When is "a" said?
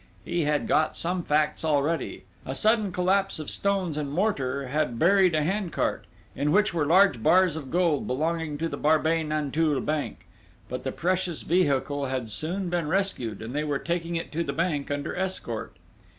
2.43-2.55, 5.35-5.43